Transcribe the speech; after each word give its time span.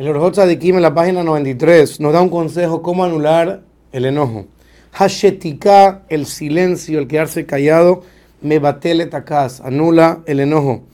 El 0.00 0.08
Orjot 0.08 0.32
Tzadikim 0.32 0.76
en 0.76 0.82
la 0.82 0.94
página 0.94 1.22
93 1.22 2.00
nos 2.00 2.14
da 2.14 2.22
un 2.22 2.30
consejo 2.30 2.80
cómo 2.80 3.04
anular 3.04 3.60
el 3.92 4.06
enojo. 4.06 4.46
Hashetika, 4.94 6.04
el 6.08 6.24
silencio, 6.24 6.98
el 6.98 7.06
quedarse 7.06 7.44
callado, 7.44 8.00
me 8.40 8.58
batele 8.58 9.04
takas, 9.04 9.60
anula 9.60 10.22
el 10.24 10.40
enojo. 10.40 10.84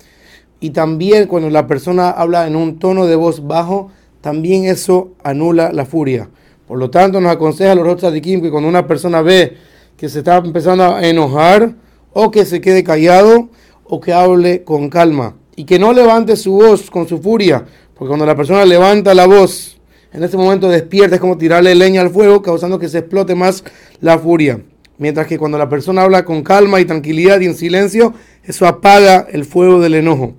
Y 0.58 0.70
también 0.70 1.28
cuando 1.28 1.50
la 1.50 1.68
persona 1.68 2.10
habla 2.10 2.48
en 2.48 2.56
un 2.56 2.80
tono 2.80 3.06
de 3.06 3.14
voz 3.14 3.46
bajo, 3.46 3.92
también 4.22 4.64
eso 4.64 5.12
anula 5.22 5.70
la 5.72 5.84
furia. 5.84 6.28
Por 6.66 6.76
lo 6.76 6.90
tanto, 6.90 7.20
nos 7.20 7.30
aconseja 7.30 7.74
el 7.74 7.78
Orjot 7.78 8.00
Tzadikim 8.00 8.42
que 8.42 8.50
cuando 8.50 8.68
una 8.68 8.88
persona 8.88 9.22
ve 9.22 9.56
que 9.96 10.08
se 10.08 10.18
está 10.18 10.38
empezando 10.38 10.82
a 10.82 11.06
enojar, 11.06 11.76
o 12.12 12.32
que 12.32 12.44
se 12.44 12.60
quede 12.60 12.82
callado, 12.82 13.50
o 13.84 14.00
que 14.00 14.12
hable 14.12 14.64
con 14.64 14.90
calma. 14.90 15.36
Y 15.54 15.64
que 15.64 15.78
no 15.78 15.92
levante 15.92 16.36
su 16.36 16.52
voz 16.52 16.90
con 16.90 17.08
su 17.08 17.18
furia, 17.18 17.64
porque 17.96 18.08
cuando 18.08 18.26
la 18.26 18.36
persona 18.36 18.64
levanta 18.64 19.14
la 19.14 19.26
voz, 19.26 19.78
en 20.12 20.22
ese 20.22 20.36
momento 20.36 20.68
despierta, 20.68 21.14
es 21.16 21.20
como 21.20 21.38
tirarle 21.38 21.74
leña 21.74 22.02
al 22.02 22.10
fuego, 22.10 22.42
causando 22.42 22.78
que 22.78 22.88
se 22.88 22.98
explote 22.98 23.34
más 23.34 23.64
la 24.00 24.18
furia. 24.18 24.60
Mientras 24.98 25.26
que 25.26 25.38
cuando 25.38 25.56
la 25.56 25.68
persona 25.68 26.02
habla 26.02 26.24
con 26.24 26.42
calma 26.42 26.80
y 26.80 26.84
tranquilidad 26.84 27.40
y 27.40 27.46
en 27.46 27.54
silencio, 27.54 28.14
eso 28.44 28.66
apaga 28.66 29.26
el 29.30 29.44
fuego 29.44 29.80
del 29.80 29.94
enojo. 29.94 30.34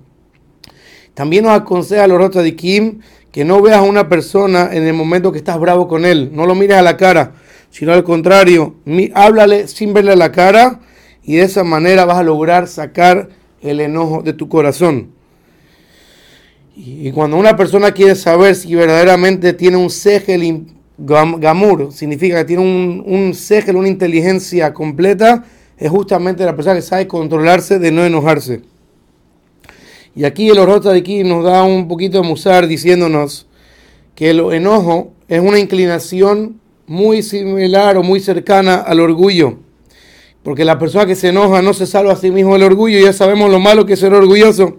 También 1.14 1.44
nos 1.44 1.52
aconseja 1.52 2.06
los 2.06 2.32
de 2.32 2.54
Kim 2.54 3.00
que 3.32 3.44
no 3.44 3.60
veas 3.60 3.78
a 3.78 3.82
una 3.82 4.08
persona 4.08 4.70
en 4.72 4.84
el 4.84 4.94
momento 4.94 5.32
que 5.32 5.38
estás 5.38 5.58
bravo 5.58 5.88
con 5.88 6.04
él. 6.04 6.30
No 6.32 6.46
lo 6.46 6.54
mires 6.54 6.76
a 6.76 6.82
la 6.82 6.96
cara, 6.96 7.32
sino 7.70 7.92
al 7.92 8.04
contrario, 8.04 8.76
háblale 9.14 9.66
sin 9.66 9.92
verle 9.92 10.12
a 10.12 10.16
la 10.16 10.30
cara 10.30 10.80
y 11.24 11.36
de 11.36 11.42
esa 11.42 11.64
manera 11.64 12.04
vas 12.04 12.18
a 12.18 12.22
lograr 12.22 12.68
sacar 12.68 13.30
el 13.60 13.80
enojo 13.80 14.22
de 14.22 14.32
tu 14.32 14.48
corazón. 14.48 15.17
Y 16.80 17.10
cuando 17.10 17.36
una 17.36 17.56
persona 17.56 17.90
quiere 17.90 18.14
saber 18.14 18.54
si 18.54 18.72
verdaderamente 18.72 19.52
tiene 19.52 19.76
un 19.76 19.90
segel 19.90 20.64
gamur, 20.96 21.92
significa 21.92 22.36
que 22.36 22.44
tiene 22.44 22.62
un, 22.62 23.02
un 23.04 23.34
segel, 23.34 23.74
una 23.74 23.88
inteligencia 23.88 24.72
completa, 24.72 25.44
es 25.76 25.90
justamente 25.90 26.44
la 26.44 26.54
persona 26.54 26.76
que 26.76 26.82
sabe 26.82 27.08
controlarse 27.08 27.80
de 27.80 27.90
no 27.90 28.04
enojarse. 28.04 28.62
Y 30.14 30.22
aquí 30.22 30.50
el 30.50 30.58
Orota 30.60 30.92
de 30.92 31.00
aquí 31.00 31.24
nos 31.24 31.42
da 31.42 31.64
un 31.64 31.88
poquito 31.88 32.22
de 32.22 32.28
musar 32.28 32.68
diciéndonos 32.68 33.48
que 34.14 34.30
el 34.30 34.38
enojo 34.52 35.10
es 35.26 35.40
una 35.40 35.58
inclinación 35.58 36.60
muy 36.86 37.24
similar 37.24 37.96
o 37.96 38.04
muy 38.04 38.20
cercana 38.20 38.76
al 38.76 39.00
orgullo. 39.00 39.58
Porque 40.44 40.64
la 40.64 40.78
persona 40.78 41.06
que 41.06 41.16
se 41.16 41.30
enoja 41.30 41.60
no 41.60 41.74
se 41.74 41.88
salva 41.88 42.12
a 42.12 42.16
sí 42.16 42.30
mismo 42.30 42.52
del 42.52 42.62
orgullo, 42.62 43.00
ya 43.00 43.12
sabemos 43.12 43.50
lo 43.50 43.58
malo 43.58 43.84
que 43.84 43.94
es 43.94 43.98
ser 43.98 44.14
orgulloso 44.14 44.78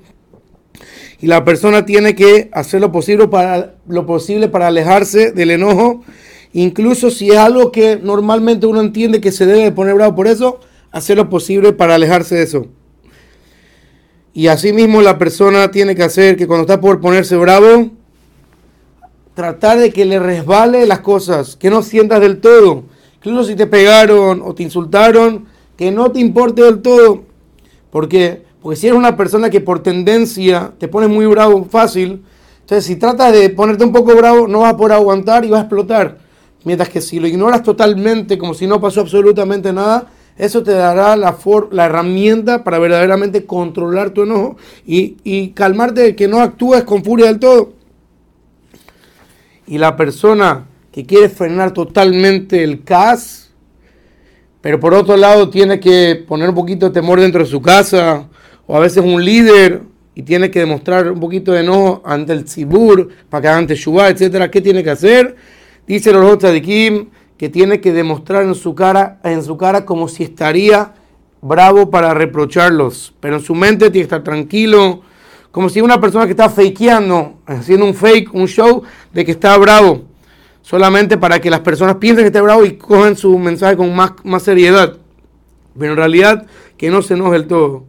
y 1.21 1.27
la 1.27 1.43
persona 1.43 1.85
tiene 1.85 2.15
que 2.15 2.49
hacer 2.53 2.79
lo 2.81 2.91
posible 2.91 3.27
para, 3.27 3.75
lo 3.87 4.05
posible 4.05 4.47
para 4.47 4.67
alejarse 4.67 5.31
del 5.31 5.51
enojo, 5.51 6.03
incluso 6.53 7.11
si 7.11 7.29
es 7.29 7.37
algo 7.37 7.71
que 7.71 7.97
normalmente 7.97 8.65
uno 8.65 8.79
entiende 8.79 9.19
que 9.19 9.31
se 9.31 9.45
debe 9.45 9.71
poner 9.71 9.95
bravo 9.95 10.15
por 10.15 10.27
eso, 10.27 10.59
hacer 10.91 11.17
lo 11.17 11.29
posible 11.29 11.73
para 11.73 11.95
alejarse 11.95 12.35
de 12.35 12.43
eso. 12.43 12.67
Y 14.33 14.47
asimismo 14.47 15.01
la 15.01 15.17
persona 15.17 15.71
tiene 15.71 15.95
que 15.95 16.03
hacer 16.03 16.37
que 16.37 16.47
cuando 16.47 16.61
está 16.61 16.79
por 16.79 17.01
ponerse 17.01 17.35
bravo, 17.35 17.91
tratar 19.33 19.79
de 19.79 19.91
que 19.91 20.05
le 20.05 20.19
resbale 20.19 20.85
las 20.85 20.99
cosas, 20.99 21.55
que 21.55 21.69
no 21.69 21.81
sientas 21.81 22.21
del 22.21 22.39
todo. 22.39 22.83
Incluso 23.17 23.49
si 23.49 23.55
te 23.55 23.67
pegaron 23.67 24.41
o 24.43 24.53
te 24.55 24.63
insultaron, 24.63 25.45
que 25.75 25.91
no 25.91 26.11
te 26.11 26.19
importe 26.19 26.61
del 26.61 26.81
todo. 26.81 27.23
Porque 27.89 28.43
porque 28.61 28.75
si 28.75 28.87
eres 28.87 28.97
una 28.97 29.15
persona 29.15 29.49
que 29.49 29.61
por 29.61 29.81
tendencia 29.81 30.73
te 30.77 30.87
pone 30.87 31.07
muy 31.07 31.25
bravo 31.25 31.65
fácil, 31.65 32.23
entonces 32.61 32.85
si 32.85 32.97
tratas 32.97 33.33
de 33.33 33.49
ponerte 33.49 33.83
un 33.83 33.91
poco 33.91 34.15
bravo, 34.15 34.47
no 34.47 34.59
vas 34.59 34.73
a 34.73 34.77
poder 34.77 34.93
aguantar 34.93 35.45
y 35.45 35.49
vas 35.49 35.59
a 35.59 35.63
explotar. 35.63 36.17
Mientras 36.63 36.89
que 36.89 37.01
si 37.01 37.19
lo 37.19 37.27
ignoras 37.27 37.63
totalmente, 37.63 38.37
como 38.37 38.53
si 38.53 38.67
no 38.67 38.79
pasó 38.79 39.01
absolutamente 39.01 39.73
nada, 39.73 40.07
eso 40.37 40.63
te 40.63 40.71
dará 40.71 41.17
la, 41.17 41.37
la 41.71 41.85
herramienta 41.85 42.63
para 42.63 42.79
verdaderamente 42.79 43.45
controlar 43.45 44.11
tu 44.11 44.23
enojo 44.23 44.55
y, 44.85 45.17
y 45.23 45.49
calmarte 45.49 46.01
de 46.01 46.15
que 46.15 46.27
no 46.27 46.39
actúes 46.39 46.85
con 46.85 47.03
furia 47.03 47.25
del 47.25 47.39
todo. 47.39 47.73
Y 49.67 49.77
la 49.77 49.97
persona 49.97 50.65
que 50.93 51.05
quiere 51.05 51.27
frenar 51.27 51.73
totalmente 51.73 52.63
el 52.63 52.83
CAS, 52.83 53.51
pero 54.61 54.79
por 54.79 54.93
otro 54.93 55.17
lado 55.17 55.49
tiene 55.49 55.79
que 55.79 56.23
poner 56.27 56.49
un 56.49 56.55
poquito 56.55 56.85
de 56.85 56.93
temor 56.93 57.19
dentro 57.19 57.43
de 57.43 57.49
su 57.49 57.61
casa, 57.61 58.28
o 58.71 58.77
a 58.77 58.79
veces 58.79 59.03
un 59.03 59.25
líder 59.25 59.81
y 60.13 60.21
tiene 60.21 60.51
que 60.51 60.59
demostrar 60.59 61.11
un 61.11 61.19
poquito 61.19 61.53
de 61.53 61.61
enojo 61.61 62.03
ante 62.05 62.33
el 62.33 62.45
Tzibur, 62.45 63.09
para 63.27 63.41
que 63.41 63.47
ante 63.47 63.75
Shubá, 63.75 64.09
etcétera, 64.09 64.51
¿qué 64.51 64.61
tiene 64.61 64.83
que 64.83 64.91
hacer? 64.91 65.35
Dice 65.87 66.13
los 66.13 66.39
de 66.39 66.61
Kim 66.61 67.07
que 67.35 67.49
tiene 67.49 67.81
que 67.81 67.91
demostrar 67.91 68.43
en 68.43 68.53
su 68.53 68.75
cara, 68.75 69.19
en 69.23 69.41
su 69.43 69.57
cara 69.57 69.85
como 69.85 70.07
si 70.07 70.21
estaría 70.21 70.93
bravo 71.41 71.89
para 71.89 72.13
reprocharlos, 72.13 73.11
pero 73.19 73.37
en 73.37 73.41
su 73.41 73.55
mente 73.55 73.89
tiene 73.89 74.01
que 74.07 74.15
estar 74.15 74.23
tranquilo, 74.23 75.01
como 75.49 75.67
si 75.69 75.81
una 75.81 75.99
persona 75.99 76.25
que 76.25 76.31
está 76.31 76.47
fakeando, 76.47 77.39
haciendo 77.47 77.87
un 77.87 77.95
fake, 77.95 78.35
un 78.35 78.47
show 78.47 78.83
de 79.11 79.25
que 79.25 79.31
está 79.31 79.57
bravo, 79.57 80.03
solamente 80.61 81.17
para 81.17 81.41
que 81.41 81.49
las 81.49 81.61
personas 81.61 81.95
piensen 81.95 82.23
que 82.23 82.27
está 82.27 82.43
bravo 82.43 82.63
y 82.65 82.73
cogen 82.73 83.15
su 83.15 83.35
mensaje 83.39 83.75
con 83.75 83.95
más, 83.95 84.11
más 84.23 84.43
seriedad, 84.43 84.95
pero 85.75 85.93
en 85.93 85.97
realidad 85.97 86.45
que 86.77 86.91
no 86.91 87.01
se 87.01 87.15
enoje 87.15 87.37
el 87.37 87.47
todo. 87.47 87.88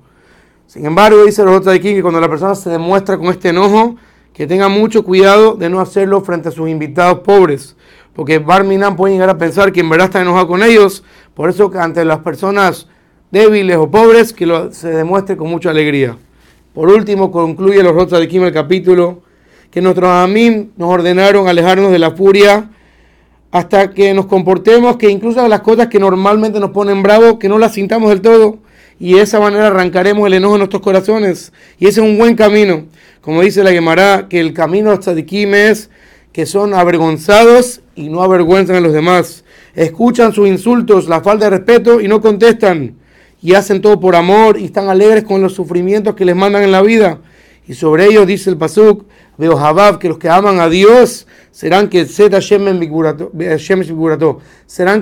Sin 0.70 0.86
embargo, 0.86 1.24
dice 1.24 1.42
los 1.42 1.56
otros 1.56 1.72
de 1.72 1.80
aquí 1.80 1.94
que 1.96 2.00
cuando 2.00 2.20
la 2.20 2.28
persona 2.28 2.54
se 2.54 2.70
demuestra 2.70 3.18
con 3.18 3.26
este 3.26 3.48
enojo, 3.48 3.96
que 4.32 4.46
tenga 4.46 4.68
mucho 4.68 5.02
cuidado 5.02 5.56
de 5.56 5.68
no 5.68 5.80
hacerlo 5.80 6.20
frente 6.20 6.48
a 6.48 6.52
sus 6.52 6.68
invitados 6.68 7.22
pobres, 7.24 7.74
porque 8.14 8.38
Barminan 8.38 8.94
puede 8.94 9.14
llegar 9.14 9.30
a 9.30 9.36
pensar 9.36 9.72
que 9.72 9.80
en 9.80 9.88
verdad 9.90 10.06
está 10.06 10.22
enojado 10.22 10.46
con 10.46 10.62
ellos, 10.62 11.02
por 11.34 11.50
eso 11.50 11.72
ante 11.74 12.04
las 12.04 12.20
personas 12.20 12.86
débiles 13.32 13.78
o 13.78 13.90
pobres, 13.90 14.32
que 14.32 14.68
se 14.70 14.90
demuestre 14.90 15.36
con 15.36 15.50
mucha 15.50 15.70
alegría. 15.70 16.16
Por 16.72 16.88
último, 16.88 17.32
concluye 17.32 17.82
los 17.82 17.94
otros 17.94 18.20
de 18.20 18.26
aquí 18.26 18.36
el 18.36 18.52
capítulo, 18.52 19.22
que 19.72 19.80
nuestros 19.80 20.08
amim 20.08 20.68
nos 20.76 20.88
ordenaron 20.88 21.48
alejarnos 21.48 21.90
de 21.90 21.98
la 21.98 22.12
furia 22.12 22.70
hasta 23.50 23.90
que 23.90 24.14
nos 24.14 24.26
comportemos, 24.26 24.98
que 24.98 25.10
incluso 25.10 25.48
las 25.48 25.62
cosas 25.62 25.88
que 25.88 25.98
normalmente 25.98 26.60
nos 26.60 26.70
ponen 26.70 27.02
bravos, 27.02 27.38
que 27.40 27.48
no 27.48 27.58
las 27.58 27.74
sintamos 27.74 28.10
del 28.10 28.20
todo, 28.20 28.59
y 29.00 29.14
de 29.14 29.22
esa 29.22 29.40
manera 29.40 29.68
arrancaremos 29.68 30.26
el 30.26 30.34
enojo 30.34 30.52
de 30.52 30.58
nuestros 30.58 30.82
corazones. 30.82 31.52
Y 31.78 31.86
ese 31.86 32.02
es 32.02 32.06
un 32.06 32.18
buen 32.18 32.36
camino. 32.36 32.84
Como 33.22 33.40
dice 33.40 33.64
la 33.64 33.72
Gemara, 33.72 34.28
que 34.28 34.38
el 34.38 34.52
camino 34.52 34.90
hasta 34.90 35.12
tzadikim 35.12 35.54
es 35.54 35.88
que 36.32 36.44
son 36.44 36.74
avergonzados 36.74 37.80
y 37.96 38.10
no 38.10 38.22
avergüenzan 38.22 38.76
a 38.76 38.80
los 38.80 38.92
demás. 38.92 39.42
Escuchan 39.74 40.34
sus 40.34 40.46
insultos, 40.46 41.08
la 41.08 41.22
falta 41.22 41.46
de 41.46 41.50
respeto 41.56 42.02
y 42.02 42.08
no 42.08 42.20
contestan. 42.20 42.94
Y 43.42 43.54
hacen 43.54 43.80
todo 43.80 43.98
por 43.98 44.14
amor 44.14 44.58
y 44.58 44.66
están 44.66 44.90
alegres 44.90 45.24
con 45.24 45.40
los 45.40 45.54
sufrimientos 45.54 46.14
que 46.14 46.26
les 46.26 46.36
mandan 46.36 46.62
en 46.62 46.70
la 46.70 46.82
vida. 46.82 47.20
Y 47.66 47.72
sobre 47.72 48.04
ellos 48.04 48.26
dice 48.26 48.50
el 48.50 48.58
Pasuk, 48.58 49.06
veo 49.40 49.58
Habab, 49.58 49.98
que 49.98 50.08
los 50.08 50.18
que 50.18 50.28
aman 50.28 50.60
a 50.60 50.68
Dios 50.68 51.26
serán 51.50 51.88
que 51.88 52.04
serán 52.04 52.82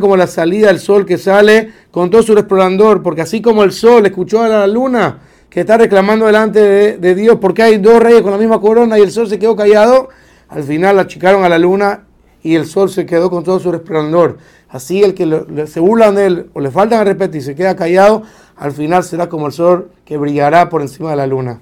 como 0.01 0.17
la 0.17 0.27
salida 0.29 0.69
del 0.69 0.79
sol 0.79 1.05
que 1.05 1.19
sale 1.19 1.73
con 1.91 2.09
todo 2.09 2.23
su 2.23 2.37
resplandor, 2.37 3.03
porque 3.03 3.23
así 3.23 3.43
como 3.43 3.65
el 3.65 3.73
sol 3.73 4.07
escuchó 4.07 4.43
a 4.43 4.49
la 4.49 4.69
luna 4.69 5.19
que 5.51 5.61
está 5.61 5.77
reclamando 5.77 6.27
delante 6.27 6.99
de, 6.99 7.15
Dios, 7.17 7.39
porque 7.41 7.65
hay 7.65 7.79
dos 7.79 8.01
reyes 8.01 8.23
con 8.23 8.31
la 8.31 8.39
misma 8.39 8.61
corona 8.61 8.97
y 8.97 9.03
el 9.03 9.11
sol 9.11 9.29
se 9.29 9.41
quedó 9.41 9.57
callado, 9.57 10.09
al 10.49 10.63
final 10.63 11.01
achicaron 11.01 11.43
a 11.43 11.49
la 11.49 11.59
luna 11.59 12.05
y 12.41 12.55
el 12.55 12.67
sol 12.67 12.91
se 12.91 13.07
quedó 13.07 13.31
con 13.31 13.43
todo 13.43 13.59
su 13.59 13.73
resplandor. 13.73 14.39
Así 14.69 15.03
el 15.03 15.15
que 15.15 15.67
se 15.67 15.81
burlan 15.81 16.15
de 16.15 16.27
él 16.27 16.51
o 16.53 16.61
le 16.61 16.71
faltan 16.71 17.01
el 17.01 17.07
respeto 17.07 17.39
y 17.39 17.41
se 17.41 17.57
queda 17.57 17.75
callado, 17.75 18.23
al 18.55 18.71
final 18.71 19.03
será 19.03 19.29
como 19.29 19.49
el 19.49 19.53
sol 19.53 19.91
que 20.05 20.17
brillará 20.17 20.69
por 20.69 20.81
encima 20.81 21.11
de 21.11 21.17
la 21.17 21.27
luna. 21.27 21.57